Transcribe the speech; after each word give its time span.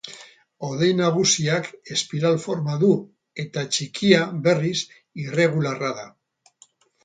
Hodei 0.67 0.87
Nagusiak 1.01 1.67
espiral 1.97 2.41
forma 2.47 2.79
du, 2.85 2.91
eta 3.45 3.67
Txikia, 3.77 4.25
berriz, 4.49 4.75
irregularra 5.29 5.97
da. 6.03 6.11